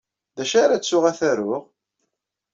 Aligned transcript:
D 0.35 0.37
acu 0.43 0.57
ara 0.63 0.77
ttuɣ 0.81 1.03
ad 1.09 1.15
t-aruɣ? 1.19 1.63